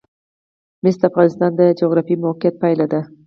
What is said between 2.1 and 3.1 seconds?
موقیعت پایله ده.